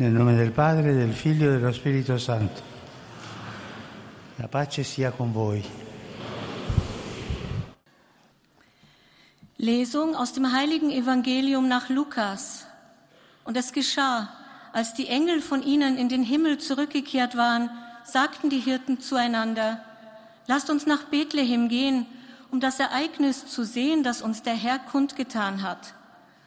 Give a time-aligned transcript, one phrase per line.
[0.00, 2.62] Nel nome del Padre, del Figlio e dello Spirito Santo.
[4.36, 5.62] La pace sia con voi.
[9.56, 12.64] Lesung aus dem heiligen Evangelium nach Lukas.
[13.44, 14.30] Und es geschah,
[14.72, 17.68] als die Engel von ihnen in den Himmel zurückgekehrt waren,
[18.02, 19.84] sagten die Hirten zueinander,
[20.46, 22.06] lasst uns nach Bethlehem gehen,
[22.50, 25.92] um das Ereignis zu sehen, das uns der Herr kundgetan hat.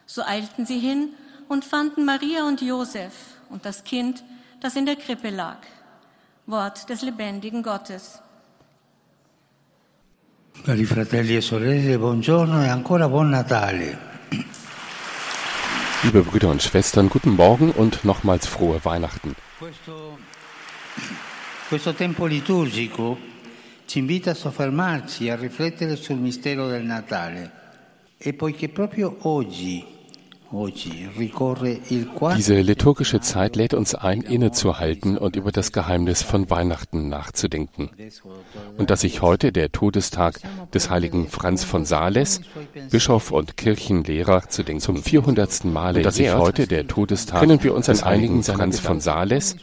[0.08, 1.10] So eilten sie hin
[1.48, 3.14] und fanden Maria und Josef
[3.54, 4.24] und das Kind,
[4.62, 5.60] das in der Krippe lag.
[6.48, 8.20] Wort des lebendigen Gottes.
[10.66, 14.12] Cari fratelli e sorelle, buongiorno e ancora buon Natale.
[16.02, 19.36] Liebe Brüder und Schwestern, guten Morgen und nochmals frohe Weihnachten.
[19.58, 20.18] Questo,
[21.70, 23.18] questo tempo liturgico
[23.86, 27.62] ci invita a soffermarci, a riflettere sul mistero del Natale.
[28.18, 29.93] E poiché proprio oggi
[32.38, 37.90] Diese liturgische Zeit lädt uns ein, innezuhalten und über das Geheimnis von Weihnachten nachzudenken.
[38.78, 40.40] Und dass sich heute der Todestag
[40.72, 42.42] des heiligen Franz von Sales,
[42.92, 45.66] Bischof und Kirchenlehrer, zum 400.
[45.66, 49.56] Male dass sich heute der Todestag können wir uns an einigen Franz von Sales,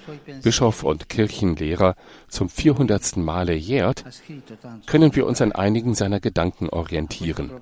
[0.42, 1.94] Bischof und Kirchenlehrer,
[2.28, 3.16] zum 400.
[3.16, 4.02] Male jährt,
[4.86, 7.52] können wir uns an einigen seiner Gedanken orientieren.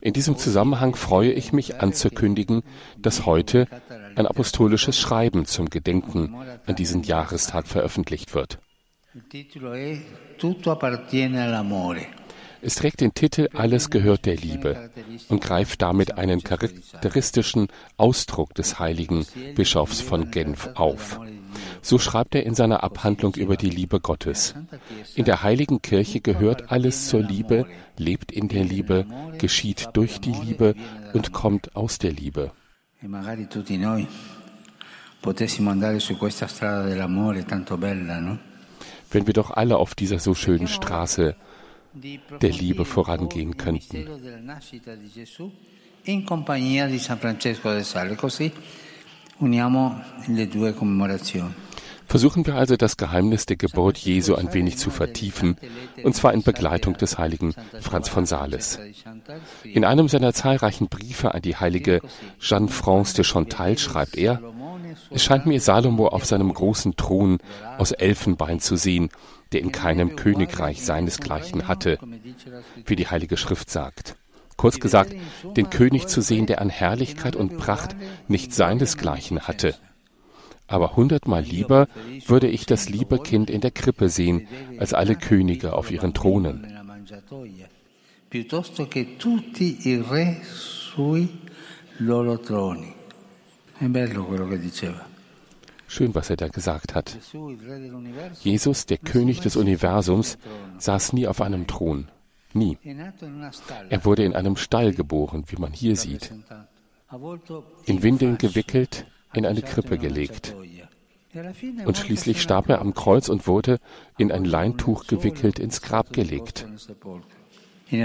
[0.00, 2.62] In diesem Zusammenhang freue ich mich anzukündigen,
[2.98, 3.66] dass heute
[4.16, 6.34] ein apostolisches Schreiben zum Gedenken
[6.66, 8.58] an diesen Jahrestag veröffentlicht wird.
[12.60, 14.90] Es trägt den Titel Alles gehört der Liebe
[15.28, 21.20] und greift damit einen charakteristischen Ausdruck des heiligen Bischofs von Genf auf.
[21.82, 24.54] So schreibt er in seiner Abhandlung über die Liebe Gottes.
[25.14, 29.06] In der heiligen Kirche gehört alles zur Liebe, lebt in der Liebe,
[29.38, 30.74] geschieht durch die Liebe
[31.12, 32.52] und kommt aus der Liebe.
[39.10, 41.36] Wenn wir doch alle auf dieser so schönen Straße
[41.94, 44.06] der Liebe vorangehen könnten.
[46.04, 48.50] In compagnia di San Francesco de Sales, così
[49.38, 51.52] uniamo le due commemorazioni.
[52.08, 55.58] Versuchen wir also das Geheimnis der Geburt Jesu ein wenig zu vertiefen,
[56.02, 58.78] und zwar in Begleitung des heiligen Franz von Sales.
[59.64, 62.00] In einem seiner zahlreichen Briefe an die heilige
[62.40, 64.40] Jeanne-France de Chantal schreibt er,
[65.14, 67.38] scheint mir Salomo auf seinem großen Thron
[67.78, 69.10] aus Elfenbein zu sehen,
[69.52, 71.98] der in keinem Königreich seinesgleichen hatte,
[72.84, 74.16] wie die Heilige Schrift sagt.
[74.56, 75.14] Kurz gesagt,
[75.56, 77.94] den König zu sehen, der an Herrlichkeit und Pracht
[78.26, 79.74] nicht seinesgleichen hatte.
[80.66, 81.88] Aber hundertmal lieber
[82.26, 84.48] würde ich das liebe Kind in der Krippe sehen,
[84.78, 86.66] als alle Könige auf ihren Thronen.
[95.86, 97.16] Schön, was er da gesagt hat.
[98.42, 100.38] Jesus, der König des Universums,
[100.78, 102.08] saß nie auf einem Thron.
[102.52, 102.78] Nie.
[103.88, 106.32] Er wurde in einem Stall geboren, wie man hier sieht.
[107.86, 110.54] In Windeln gewickelt, in eine Krippe gelegt.
[111.84, 113.78] Und schließlich starb er am Kreuz und wurde
[114.16, 116.66] in ein Leintuch gewickelt ins Grab gelegt.
[117.90, 118.00] Der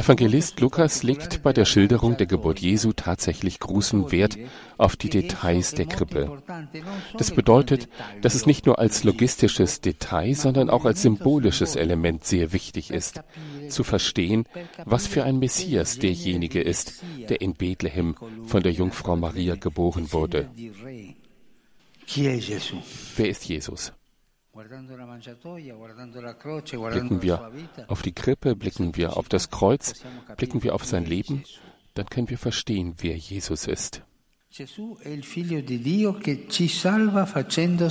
[0.00, 4.36] Evangelist Lukas legt bei der Schilderung der Geburt Jesu tatsächlich großen Wert
[4.78, 6.42] auf die Details der Krippe.
[7.16, 7.88] Das bedeutet,
[8.20, 13.22] dass es nicht nur als logistisches Detail, sondern auch als symbolisches Element sehr wichtig ist,
[13.68, 14.44] zu verstehen,
[14.84, 20.50] was für ein Messias derjenige ist, der in Bethlehem von der Jungfrau Maria geboren wurde.
[23.16, 23.92] Wer ist Jesus?
[26.90, 27.52] Blicken wir
[27.88, 30.02] auf die Krippe, blicken wir auf das Kreuz,
[30.36, 31.44] blicken wir auf sein Leben,
[31.94, 34.02] dann können wir verstehen, wer Jesus ist.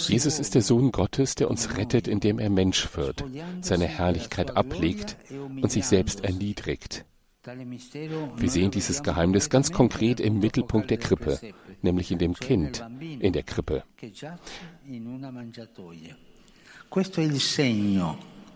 [0.08, 3.24] Jesus ist der Sohn Gottes, der uns rettet, indem er Mensch wird,
[3.62, 5.18] seine Herrlichkeit ablegt
[5.62, 7.06] und sich selbst erniedrigt.
[7.44, 11.40] Wir sehen dieses Geheimnis ganz konkret im Mittelpunkt der Krippe,
[11.84, 12.84] nämlich in dem Kind
[13.20, 13.84] in der Krippe.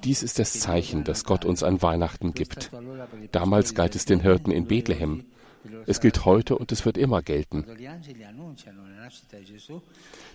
[0.03, 2.71] Dies ist das Zeichen, das Gott uns an Weihnachten gibt.
[3.31, 5.25] Damals galt es den Hirten in Bethlehem.
[5.87, 7.65] Es gilt heute und es wird immer gelten.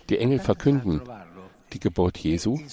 [0.09, 1.01] Die Engel verkünden
[1.73, 2.53] die Geburt Jesu.
[2.53, 2.69] Und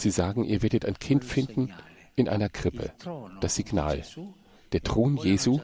[0.00, 1.74] sie sagen, ihr werdet ein Kind finden
[2.14, 2.92] in einer Krippe.
[3.40, 4.02] Das Signal.
[4.72, 5.60] Der Thron Jesu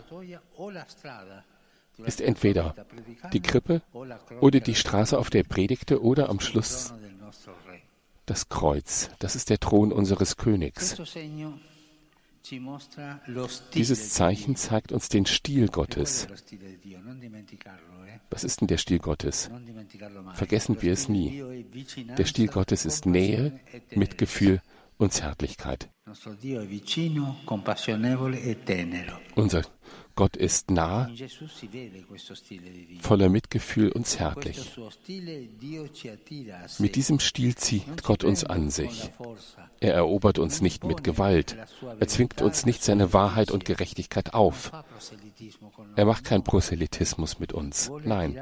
[1.99, 2.75] ist entweder
[3.33, 3.83] die Krippe
[4.41, 6.93] oder die Straße, auf der er predigte, oder am Schluss
[8.27, 9.11] das Kreuz.
[9.19, 10.97] Das ist der Thron unseres Königs.
[13.75, 16.27] Dieses Zeichen zeigt uns den Stil Gottes.
[18.31, 19.51] Was ist denn der Stil Gottes?
[20.35, 21.65] Vergessen wir es nie.
[22.19, 23.61] Der Stil Gottes ist Nähe,
[23.91, 24.61] Mitgefühl
[24.99, 25.89] und Zärtlichkeit.
[29.35, 29.63] Unser
[30.15, 31.11] Gott ist nah,
[33.01, 34.79] voller Mitgefühl und zärtlich.
[36.79, 39.11] Mit diesem Stil zieht Gott uns an sich.
[39.81, 41.57] Er erobert uns nicht mit Gewalt.
[41.99, 44.73] Er zwingt uns nicht seine Wahrheit und Gerechtigkeit auf.
[45.97, 47.91] Er macht keinen Proselytismus mit uns.
[48.05, 48.39] Nein,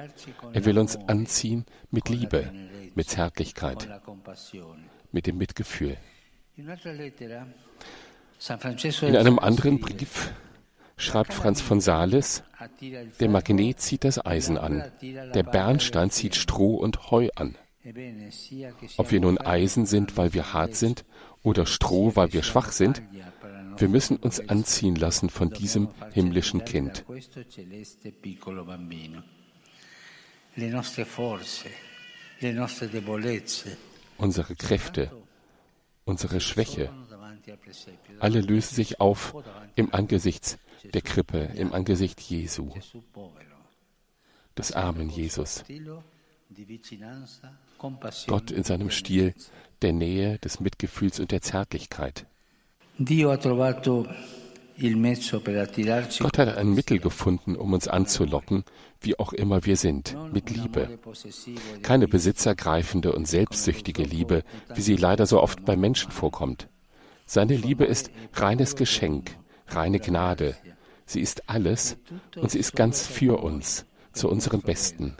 [0.53, 2.53] er will uns anziehen mit Liebe,
[2.95, 3.89] mit Zärtlichkeit,
[5.13, 5.97] mit dem Mitgefühl.
[6.57, 6.69] In
[9.17, 10.33] einem anderen Brief
[11.01, 12.43] schreibt Franz von Sales,
[13.21, 17.57] der Magnet zieht das Eisen an, der Bernstein zieht Stroh und Heu an.
[18.99, 21.05] Ob wir nun Eisen sind, weil wir hart sind,
[21.43, 23.03] oder Stroh, weil wir schwach sind,
[23.77, 27.05] wir müssen uns anziehen lassen von diesem himmlischen Kind.
[34.19, 35.11] Unsere Kräfte,
[36.05, 36.91] unsere Schwäche,
[38.19, 39.35] alle lösen sich auf
[39.77, 42.71] im Angesicht der Krippe, im Angesicht Jesu,
[44.57, 45.65] des armen Jesus.
[48.27, 49.35] Gott in seinem Stil
[49.83, 52.27] der Nähe, des Mitgefühls und der Zärtlichkeit.
[56.19, 58.65] Gott hat ein Mittel gefunden, um uns anzulocken,
[59.01, 60.99] wie auch immer wir sind, mit Liebe.
[61.83, 64.43] Keine besitzergreifende und selbstsüchtige Liebe,
[64.75, 66.69] wie sie leider so oft bei Menschen vorkommt.
[67.27, 69.37] Seine Liebe ist reines Geschenk,
[69.75, 70.57] reine Gnade.
[71.07, 71.97] Sie ist alles
[72.37, 75.17] und sie ist ganz für uns, zu unserem Besten.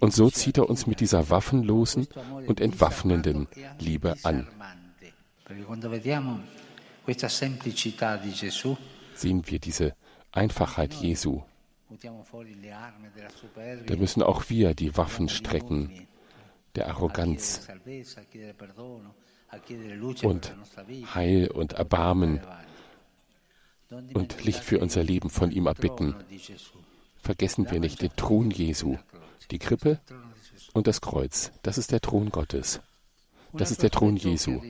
[0.00, 2.08] Und so zieht er uns mit dieser waffenlosen
[2.46, 3.48] und entwaffnenden
[3.78, 4.48] Liebe an.
[9.14, 9.94] Sehen wir diese
[10.32, 11.42] Einfachheit Jesu.
[13.86, 16.06] Da müssen auch wir die Waffen strecken,
[16.74, 17.68] der Arroganz,
[20.22, 20.54] und
[21.14, 22.40] Heil und Erbarmen
[24.14, 26.14] und Licht für unser Leben von ihm erbitten.
[27.16, 28.96] Vergessen wir nicht den Thron Jesu,
[29.50, 30.00] die Krippe
[30.72, 31.52] und das Kreuz.
[31.62, 32.80] Das ist der Thron Gottes.
[33.52, 34.60] Das ist der Thron Jesu.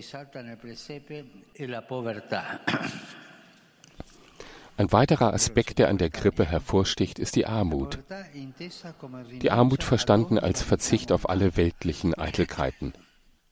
[4.77, 7.99] Ein weiterer Aspekt, der an der Krippe hervorsticht, ist die Armut.
[9.41, 12.93] Die Armut verstanden als Verzicht auf alle weltlichen Eitelkeiten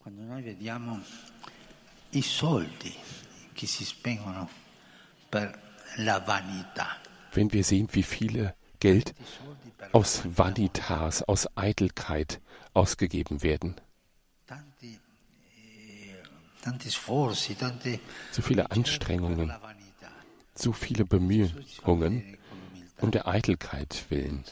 [0.02, 1.00] quando noi vediamo
[2.10, 2.92] i soldi
[3.52, 4.61] che si spengono.
[7.32, 9.14] Wenn wir sehen, wie viele Geld
[9.92, 12.40] aus Vanitas, aus Eitelkeit
[12.74, 13.76] ausgegeben werden.
[18.30, 19.52] So viele Anstrengungen,
[20.54, 22.38] so viele Bemühungen
[23.00, 24.44] um der Eitelkeit willen.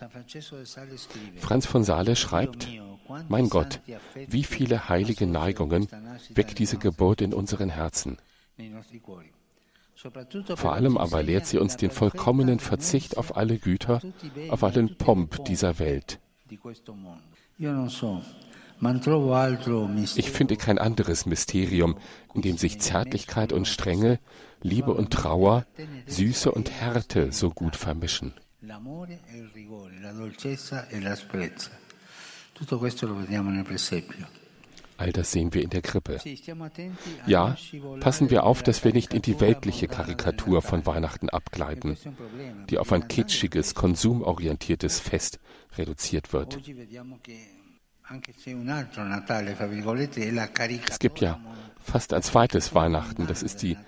[1.36, 2.68] Franz von Sales schreibt,
[3.28, 3.80] mein Gott,
[4.14, 5.88] wie viele heilige Neigungen
[6.30, 8.18] weckt diese Geburt in unseren Herzen.
[10.56, 14.00] Vor allem aber lehrt sie uns den vollkommenen Verzicht auf alle Güter,
[14.48, 16.20] auf allen Pomp dieser Welt.
[20.16, 21.98] Ich finde kein anderes Mysterium,
[22.34, 24.18] in dem sich Zärtlichkeit und Strenge,
[24.62, 25.66] Liebe und Trauer,
[26.06, 28.32] Süße und Härte so gut vermischen.
[35.00, 36.20] All das sehen wir in der Krippe.
[37.26, 37.56] Ja,
[38.00, 41.96] passen wir auf, dass wir nicht in die weltliche Karikatur von Weihnachten abgleiten,
[42.68, 45.40] die auf ein kitschiges, konsumorientiertes Fest
[45.78, 46.58] reduziert wird.
[50.86, 51.40] Es gibt ja
[51.80, 53.78] fast ein zweites Weihnachten, das ist die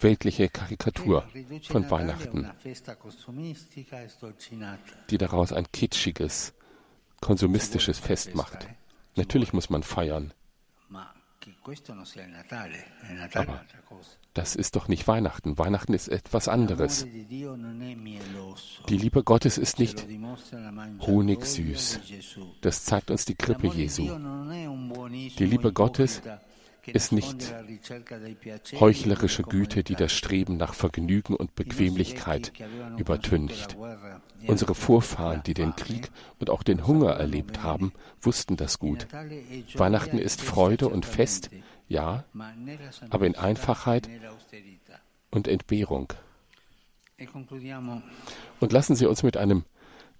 [0.00, 1.28] weltliche Karikatur
[1.68, 2.50] von Weihnachten,
[5.10, 6.54] die daraus ein kitschiges,
[7.20, 8.66] konsumistisches Fest macht.
[9.14, 10.32] Natürlich muss man feiern.
[13.34, 13.60] Aber
[14.34, 15.58] das ist doch nicht Weihnachten.
[15.58, 17.06] Weihnachten ist etwas anderes.
[17.06, 20.06] Die Liebe Gottes ist nicht
[21.00, 22.00] honigsüß.
[22.60, 24.02] Das zeigt uns die Krippe Jesu.
[25.38, 26.22] Die Liebe Gottes
[26.86, 27.54] ist nicht
[28.78, 32.52] heuchlerische Güte, die das Streben nach Vergnügen und Bequemlichkeit
[32.96, 33.76] übertüncht.
[34.46, 39.08] Unsere Vorfahren, die den Krieg und auch den Hunger erlebt haben, wussten das gut.
[39.74, 41.50] Weihnachten ist Freude und Fest,
[41.88, 42.24] ja,
[43.10, 44.08] aber in Einfachheit
[45.30, 46.12] und Entbehrung.
[48.60, 49.64] Und lassen Sie uns mit einem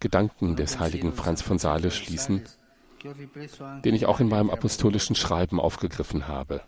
[0.01, 2.43] Gedanken des heiligen Franz von Sales schließen,
[3.85, 6.63] den ich auch in meinem apostolischen Schreiben aufgegriffen habe.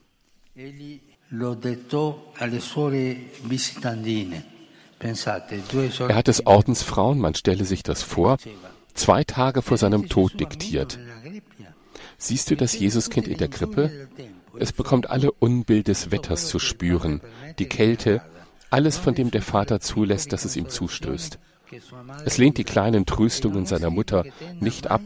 [5.01, 8.39] Er hat es Ordensfrauen, man stelle sich das vor,
[8.95, 10.99] zwei Tage vor seinem Tod diktiert.
[12.17, 14.09] Siehst du das Jesuskind in der Krippe?
[14.59, 17.21] Es bekommt alle Unbill des Wetters zu spüren,
[17.59, 18.23] die Kälte,
[18.71, 21.39] alles, von dem der Vater zulässt, dass es ihm zustößt.
[22.25, 24.25] Es lehnt die kleinen Tröstungen seiner Mutter
[24.59, 25.03] nicht ab,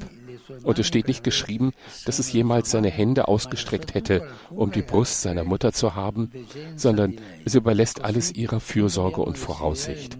[0.63, 1.73] und es steht nicht geschrieben,
[2.05, 6.31] dass es jemals seine Hände ausgestreckt hätte, um die Brust seiner Mutter zu haben,
[6.77, 10.19] sondern es überlässt alles ihrer Fürsorge und Voraussicht.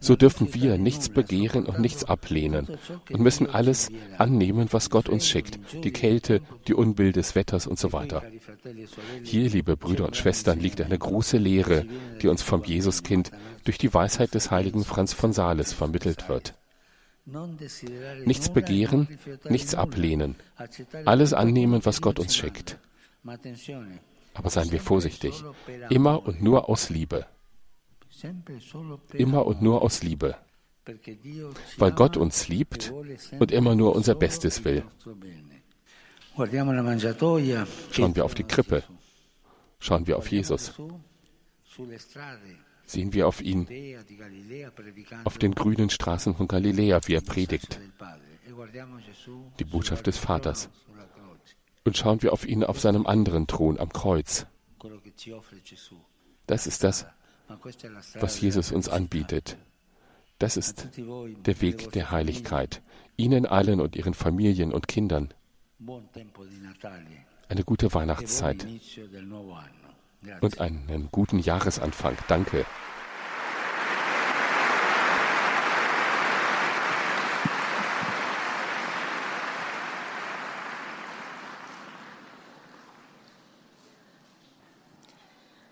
[0.00, 2.68] So dürfen wir nichts begehren und nichts ablehnen
[3.10, 7.78] und müssen alles annehmen, was Gott uns schickt, die Kälte, die Unbill des Wetters und
[7.78, 8.22] so weiter.
[9.22, 11.86] Hier, liebe Brüder und Schwestern, liegt eine große Lehre,
[12.22, 13.30] die uns vom Jesuskind
[13.64, 16.54] durch die Weisheit des heiligen Franz von Sales vermittelt wird.
[17.26, 19.08] Nichts begehren,
[19.48, 20.36] nichts ablehnen,
[21.04, 22.78] alles annehmen, was Gott uns schickt.
[24.34, 25.42] Aber seien wir vorsichtig,
[25.88, 27.26] immer und nur aus Liebe.
[29.12, 30.36] Immer und nur aus Liebe.
[31.78, 32.92] Weil Gott uns liebt
[33.38, 34.84] und immer nur unser Bestes will.
[37.90, 38.82] Schauen wir auf die Krippe.
[39.78, 40.74] Schauen wir auf Jesus.
[42.86, 43.66] Sehen wir auf ihn,
[45.24, 47.80] auf den grünen Straßen von Galiläa, wie er predigt.
[49.58, 50.68] Die Botschaft des Vaters.
[51.84, 54.46] Und schauen wir auf ihn auf seinem anderen Thron am Kreuz.
[56.46, 57.06] Das ist das,
[58.20, 59.56] was Jesus uns anbietet.
[60.38, 62.82] Das ist der Weg der Heiligkeit.
[63.16, 65.32] Ihnen allen und Ihren Familien und Kindern
[67.48, 68.66] eine gute Weihnachtszeit
[70.40, 72.16] und einen guten Jahresanfang.
[72.28, 72.64] Danke.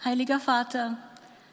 [0.04, 0.99] Heiliger Vater,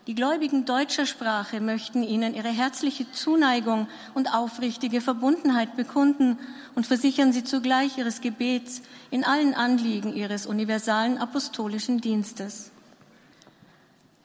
[0.07, 6.39] die Gläubigen deutscher Sprache möchten Ihnen ihre herzliche Zuneigung und aufrichtige Verbundenheit bekunden
[6.73, 12.71] und versichern Sie zugleich Ihres Gebets in allen Anliegen Ihres universalen apostolischen Dienstes.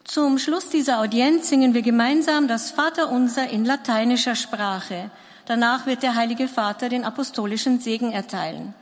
[0.05, 5.09] Zum Schluss dieser Audienz singen wir gemeinsam das Vaterunser in lateinischer Sprache.
[5.47, 8.75] Danach wird der Heilige Vater den apostolischen Segen erteilen.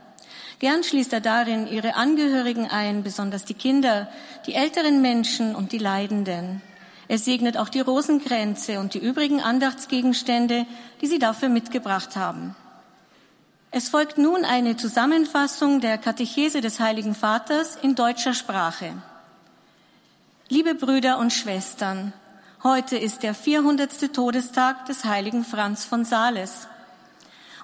[0.59, 4.09] Gern schließt er darin ihre Angehörigen ein, besonders die Kinder,
[4.47, 6.61] die älteren Menschen und die Leidenden.
[7.07, 10.65] Er segnet auch die Rosenkränze und die übrigen Andachtsgegenstände,
[10.99, 12.53] die Sie dafür mitgebracht haben.
[13.71, 18.93] Es folgt nun eine Zusammenfassung der Katechese des Heiligen Vaters in deutscher Sprache.
[20.53, 22.13] Liebe Brüder und Schwestern,
[22.61, 24.13] heute ist der 400.
[24.13, 26.67] Todestag des heiligen Franz von Sales.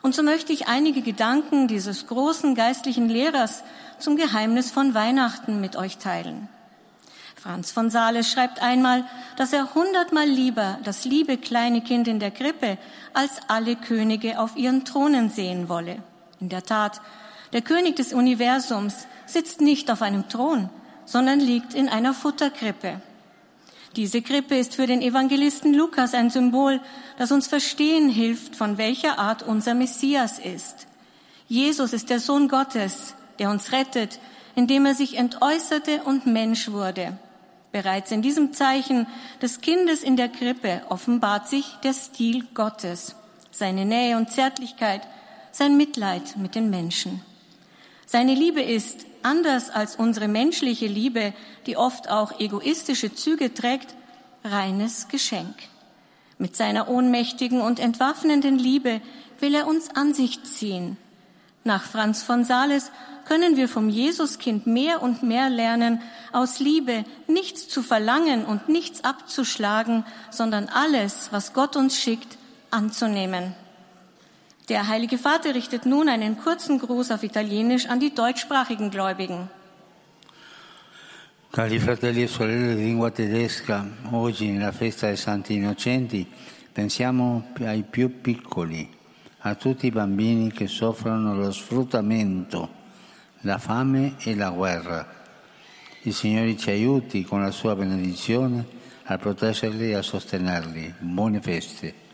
[0.02, 3.62] Und so möchte ich einige Gedanken dieses großen geistlichen Lehrers
[4.00, 6.50] zum Geheimnis von Weihnachten mit euch teilen.
[7.36, 9.06] Franz von Sales schreibt einmal,
[9.38, 12.80] dass er hundertmal lieber das liebe kleine Kind in der Krippe
[13.14, 16.02] als alle Könige auf ihren Thronen sehen wolle.
[16.40, 17.02] In der Tat,
[17.54, 20.72] der König des Universums sitzt nicht auf einem Thron,
[21.10, 23.02] sondern liegt in einer Futterkrippe.
[23.96, 26.80] Diese Krippe ist für den Evangelisten Lukas ein Symbol,
[27.18, 30.86] das uns verstehen hilft, von welcher Art unser Messias ist.
[31.48, 34.20] Jesus ist der Sohn Gottes, der uns rettet,
[34.54, 37.18] indem er sich entäußerte und Mensch wurde.
[37.72, 39.08] Bereits in diesem Zeichen
[39.42, 43.16] des Kindes in der Krippe offenbart sich der Stil Gottes,
[43.50, 45.02] seine Nähe und Zärtlichkeit,
[45.52, 47.24] sein Mitleid mit den Menschen.
[48.06, 51.34] Seine Liebe ist, anders als unsere menschliche Liebe,
[51.66, 53.96] die oft auch egoistische Züge trägt,
[54.44, 55.56] reines Geschenk.
[56.38, 59.02] Mit seiner ohnmächtigen und entwaffnenden Liebe
[59.40, 60.98] will er uns an sich ziehen.
[61.64, 62.92] Nach Franz von Sales
[63.26, 69.04] können wir vom Jesuskind mehr und mehr lernen, aus Liebe nichts zu verlangen und nichts
[69.04, 72.38] abzuschlagen, sondern alles, was Gott uns schickt,
[72.72, 73.54] anzunehmen.
[74.70, 79.50] Der Heilige Vater richtet nun einen kurzen Gruß auf Italienisch an die deutschsprachigen Gläubigen.
[81.52, 86.28] Cari fratelli e sorelle di lingua tedesca, oggi nella festa dei Santi Innocenti
[86.72, 88.88] pensiamo ai più piccoli,
[89.40, 92.78] a tutti i bambini che soffrono lo sfruttamento
[93.42, 95.08] la fame e la guerra.
[96.04, 98.66] Il Signore ci aiuti con la sua benedizione
[99.06, 100.94] a proteggerli e a sostenerli.
[101.00, 102.09] Buone feste.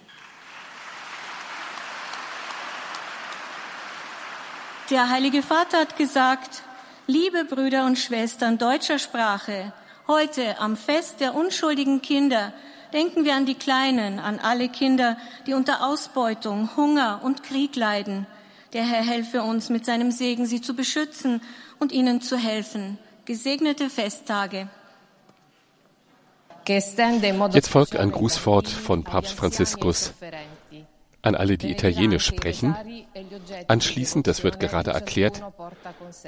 [4.91, 6.61] Der Heilige Vater hat gesagt,
[7.07, 9.73] liebe Brüder und Schwestern deutscher Sprache,
[10.07, 12.53] heute am Fest der unschuldigen Kinder
[12.93, 18.27] denken wir an die Kleinen, an alle Kinder, die unter Ausbeutung, Hunger und Krieg leiden.
[18.73, 21.41] Der Herr helfe uns mit seinem Segen, sie zu beschützen
[21.79, 22.99] und ihnen zu helfen.
[23.25, 24.69] Gesegnete Festtage.
[26.67, 30.13] Jetzt folgt ein Grußwort von Papst Franziskus
[31.25, 32.75] an alle, die Italienisch sprechen.
[33.67, 35.41] Anschließend, das wird gerade erklärt,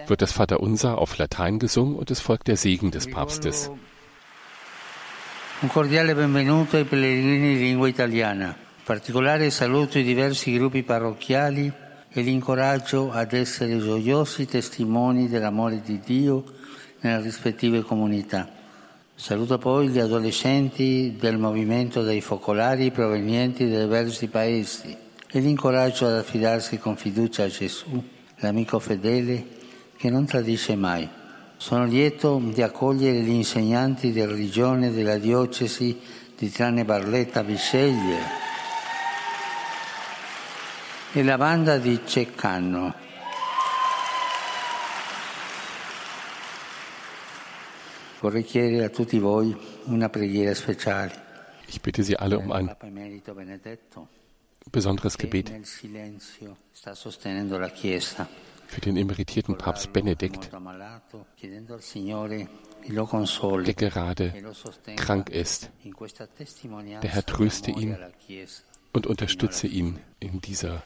[0.08, 3.70] wird das Vaterunser auf Latein gesungen und es folgt der Segen des Papstes.
[5.62, 8.56] Un cordiale benvenuto ai pellegrini di lingua italiana.
[8.84, 11.72] Particolare saluto i diversi gruppi parrocchiali
[12.10, 16.44] e l'incoraggio ad essere gioiosi testimoni dell'amore di Dio
[17.02, 18.57] nelle rispettive comunità.
[19.20, 24.96] Saluto poi gli adolescenti del movimento dei focolari provenienti da diversi paesi
[25.28, 28.02] e l'incoraggio ad affidarsi con fiducia a Gesù,
[28.36, 29.44] l'amico fedele
[29.98, 31.10] che non tradisce mai.
[31.58, 36.00] Sono lieto di accogliere gli insegnanti di religione della diocesi
[36.38, 38.20] di Trane Barletta Bisceglie
[41.12, 43.07] e la banda di Ceccanno.
[48.28, 49.56] Vorrei chiedere a tutti voi
[49.86, 51.14] una preghiera speciale.
[51.66, 52.76] Ich bitte Sie alle um ein
[54.70, 55.50] besonderes Gebet
[58.68, 60.52] für den emeritierten Papst Benedikt,
[63.64, 64.34] der gerade
[64.98, 65.72] krank ist.
[67.02, 67.98] Der Herr tröste ihn
[68.92, 70.84] und unterstütze ihn in, dieser,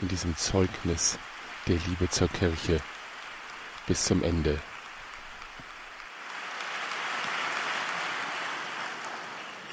[0.00, 1.20] in diesem Zeugnis
[1.68, 2.80] der Liebe zur Kirche
[3.86, 4.58] bis zum Ende.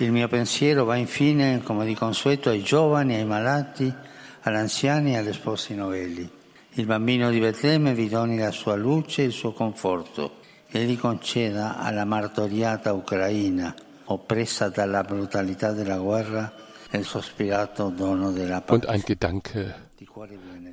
[0.02, 3.94] Il mio pensiero va infine, come di consueto, ai giovani, ai malati,
[4.42, 6.28] agli anziani e agli sposi novelli.
[6.72, 10.40] Il bambino di Betlemme vi doni la sua luce e il suo conforto
[10.72, 16.52] e gli conceda alla martoriata Ucraina, oppressa dalla brutalità della guerra,
[16.90, 18.74] il sospirato dono della pace.
[18.74, 19.90] Und ein Gedanke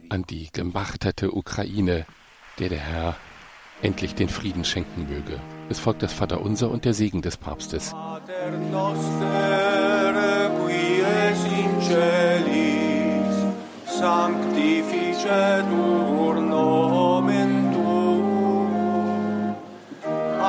[0.08, 2.06] an die gemachtete Ukraine,
[2.58, 3.16] der der Herr
[3.82, 5.57] endlich den Frieden schenken möge.
[5.70, 7.94] Es folgt das Vaterunser und der Segen des Papstes.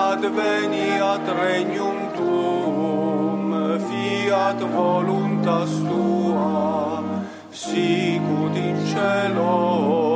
[0.10, 3.52] adveniat regnum tuum,
[3.88, 7.04] fiat voluntas tua,
[7.52, 10.09] sicut in cielo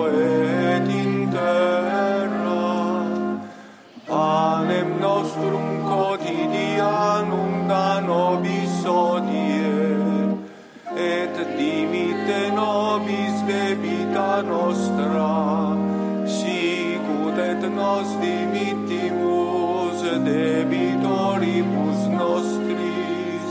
[17.94, 23.48] nos dimittimus debitoribus nostris,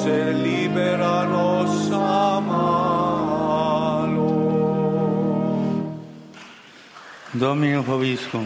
[0.02, 4.30] sed libera nos a malo.
[7.34, 8.46] Domino Poviscum,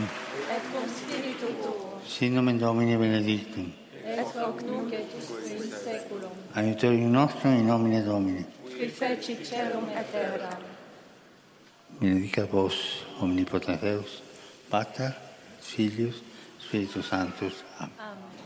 [0.55, 1.73] et cum spiritu tuo,
[2.07, 3.67] sin nomen Domini benedictum,
[4.05, 6.31] et hoc nunc et usque in seculum.
[6.55, 8.45] Aiutorium nostrum in nomine Domini.
[8.83, 10.59] Qui feci celum et terram.
[12.01, 14.21] Benedicat vos, omnipotens Deus,
[14.69, 15.13] Pater,
[15.61, 16.21] Filius,
[16.59, 17.63] Spiritus Sanctus.
[17.79, 17.93] Amen.
[17.99, 18.42] Amen.